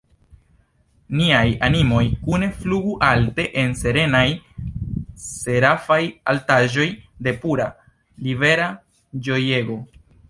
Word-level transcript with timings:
Niaj 1.19 1.43
animoj 1.67 2.01
kune 2.23 2.47
flugu 2.61 2.95
alte 3.09 3.45
en 3.65 3.75
serenaj, 3.81 4.23
serafaj 5.27 5.99
altaĵoj 6.35 6.87
de 7.29 7.35
pura, 7.45 7.69
libera 8.31 8.69
ĝojego! 9.29 9.79